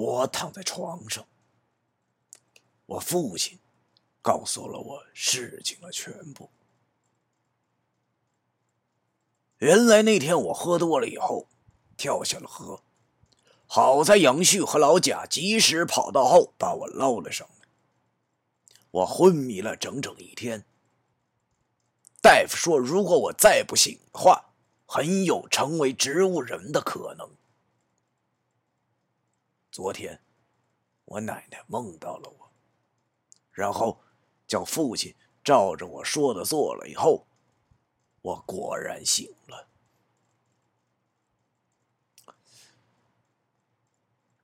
[0.00, 1.26] 我躺在床上，
[2.86, 3.58] 我父亲
[4.22, 6.50] 告诉了我事情的全部。
[9.58, 11.48] 原来那天我喝多了以后，
[11.98, 12.82] 跳下了河。
[13.66, 17.68] 好在杨旭和老贾及时跑到后，把我捞了上来。
[18.92, 20.64] 我昏迷了整整一天。
[22.22, 24.54] 大夫说，如果我再不醒的话，
[24.86, 27.36] 很有成为植物人的可能。
[29.70, 30.20] 昨天，
[31.04, 32.50] 我奶奶梦到了我，
[33.52, 34.00] 然后
[34.46, 37.26] 叫父亲照着我说的做了以后，
[38.20, 39.68] 我果然醒了。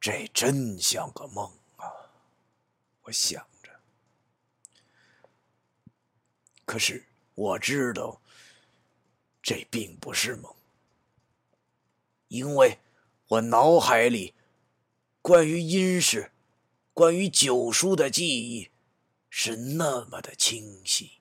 [0.01, 1.91] 这真像个梦啊！
[3.03, 3.81] 我想着，
[6.65, 8.21] 可是我知道
[9.43, 10.55] 这并不是梦，
[12.29, 12.79] 因为
[13.27, 14.36] 我脑海里
[15.27, 16.31] 关于阴氏、
[16.95, 18.71] 关于九叔的记忆
[19.29, 21.21] 是那么的清晰，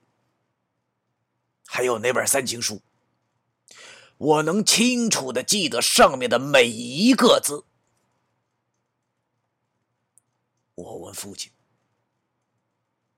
[1.66, 2.84] 还有那本三情书，
[4.18, 7.66] 我能清楚的记得上面的每一个字。
[10.76, 11.52] 我问父亲：“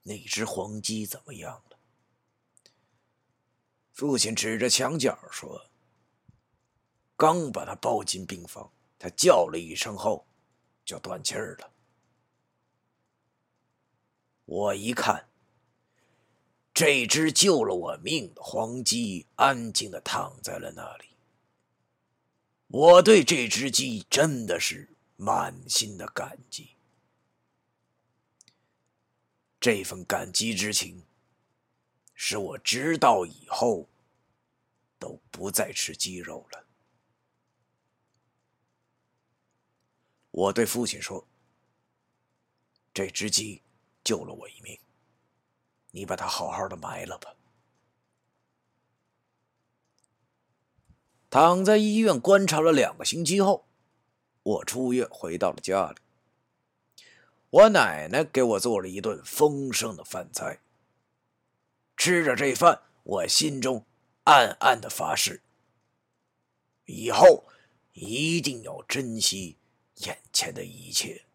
[0.04, 1.78] 那只黄鸡怎么样了？”
[3.92, 5.70] 父亲指着墙角说
[7.18, 10.26] ：“刚把它抱进病房，它叫了一声后，
[10.88, 11.72] 就断气儿了。”
[14.46, 15.28] 我一看，
[16.74, 21.10] 这只救了我命的黄鸡安静的躺在了那里。
[22.68, 26.78] 我对这只鸡真的是满心的感激。
[29.60, 31.04] 这份感激之情，
[32.14, 33.90] 使我直到以后
[34.98, 36.67] 都不再吃鸡肉了。
[40.38, 41.26] 我对父亲说
[42.94, 43.64] ：“这只鸡
[44.04, 44.78] 救了我一命，
[45.90, 47.34] 你把它好好的埋了吧。”
[51.32, 53.66] 躺在医院观察了两个星期后，
[54.44, 55.98] 我出院回到了家里。
[57.50, 60.60] 我奶奶给我做了一顿丰盛的饭菜。
[61.96, 63.84] 吃着这饭，我心中
[64.26, 65.42] 暗暗的发誓：
[66.86, 67.46] 以后
[67.94, 69.58] 一定要珍惜
[70.06, 71.26] 眼前的一切。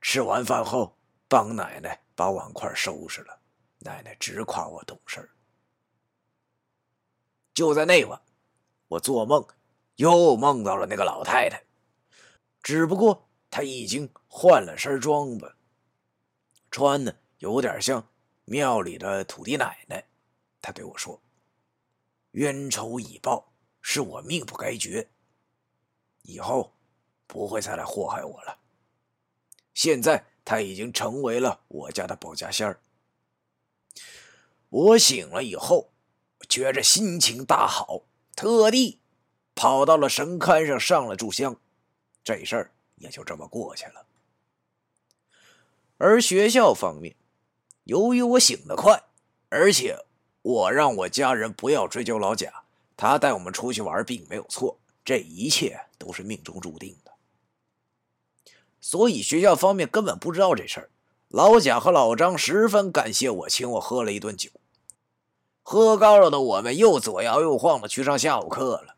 [0.00, 0.96] 吃完饭后，
[1.28, 3.40] 帮奶奶把碗筷收拾了，
[3.78, 5.30] 奶奶直夸我懂事。
[7.54, 8.20] 就在那晚，
[8.88, 9.46] 我做梦
[9.96, 11.64] 又梦到了那个老太太，
[12.62, 13.22] 只不过。
[13.48, 15.56] 她已经换了身装扮，
[16.70, 18.06] 穿的有点像
[18.44, 20.06] 庙里的土地奶奶。
[20.60, 21.22] 她对我说
[22.32, 25.08] ：“冤仇已报，是我命不该绝，
[26.22, 26.75] 以后
[27.26, 28.58] 不会再来祸害我了。”
[29.74, 32.80] 现在他已经成为了我家的保家仙儿。
[34.68, 35.90] 我醒了以后，
[36.48, 38.02] 觉着心情大好，
[38.34, 39.00] 特地
[39.54, 41.56] 跑到了神龛上上了炷香。
[42.24, 42.72] 这事儿。
[42.98, 44.06] 也就这么过去了。
[45.98, 47.14] 而学校方面，
[47.84, 49.02] 由于我醒得快，
[49.50, 49.98] 而且
[50.40, 52.64] 我让我家人不要追究老贾，
[52.96, 56.96] 他带我们出去玩并没有错，这一切都是命中注定。
[58.86, 60.90] 所以学校方面根本不知道这事儿。
[61.26, 64.48] 老贾和老张十分感谢我，请我喝了一顿酒。
[65.64, 68.94] 喝高了的我们又左摇右晃的去上下午课了。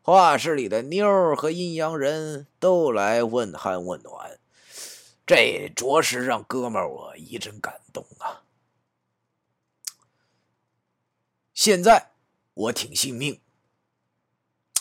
[0.00, 4.40] 画室里的妞和阴阳人都来问寒问暖，
[5.26, 8.44] 这着实让哥们我一阵感动啊！
[11.52, 12.12] 现在
[12.54, 13.38] 我挺信命，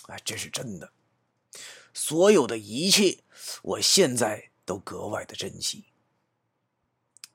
[0.08, 0.94] 哎，这是真的。
[1.96, 3.24] 所有的一切，
[3.64, 5.86] 我现在都格外的珍惜，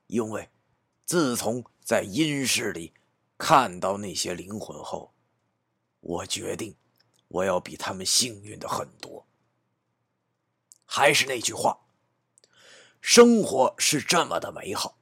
[0.07, 0.49] 因为
[1.03, 2.93] 自从在阴室里
[3.37, 5.13] 看到那些灵魂后，
[5.99, 6.77] 我决定。
[7.33, 9.25] 我要比他们幸运的很多。
[10.85, 11.79] 还是那句话，
[12.99, 14.97] 生活是这么的美好，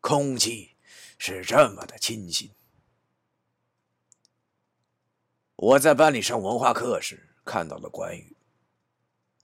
[0.00, 0.74] 空气
[1.18, 2.50] 是这么的清新。
[5.54, 8.36] 我在班里上文化课时看到了关羽，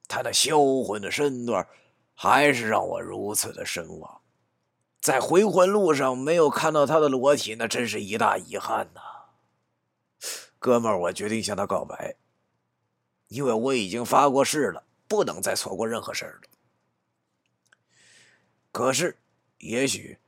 [0.09, 1.69] 他那销魂的身段
[2.15, 4.23] 还是让我如此的神往。
[5.01, 9.01] 在回魂路上没有看到他的裸体，那真是一大遗憾呐。
[10.59, 12.17] 哥们儿，我决定向他告白，
[13.29, 16.49] 因为我已经发过誓了，不能再错过任何事儿了。
[18.73, 19.17] 可是，
[19.59, 20.19] 也许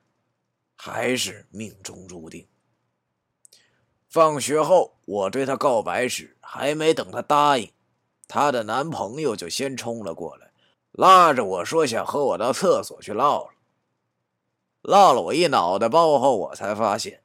[0.76, 2.46] 还是命中注定。
[4.08, 7.72] 放学后，我对他告白时，还没等他答应，
[8.32, 10.52] 她的男朋友就先冲了过来，
[10.92, 13.50] 拉着我说想和我到厕所去唠唠。
[14.82, 17.24] 唠了我一脑袋包后，我才发现，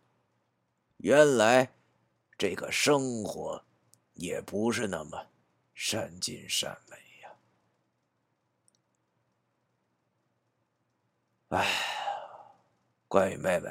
[0.98, 1.76] 原来
[2.40, 3.64] 这个生活
[4.16, 5.28] 也不是那么
[5.76, 7.30] 善尽善美呀。
[11.50, 11.68] 哎，
[13.08, 13.70] 关羽妹妹，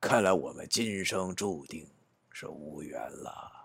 [0.00, 1.88] 看来我们今生注定
[2.32, 3.59] 是无缘了。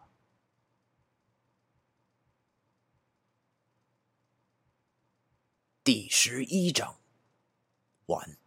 [5.86, 6.96] 第十一章
[8.08, 8.40] 完。